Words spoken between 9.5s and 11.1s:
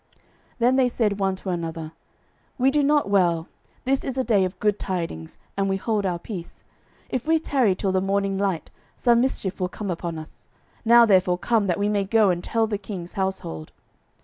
will come upon us: now